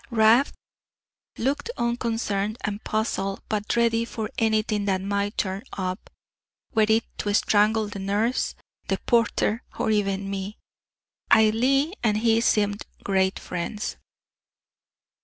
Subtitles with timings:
[0.09, 0.47] Rab
[1.37, 6.09] looked on concerned and puzzled, but ready for anything that might turn up
[6.73, 8.55] were it to strangle the nurse,
[8.87, 10.57] the porter, or even me.
[11.31, 13.97] Ailie and he seemed great friends.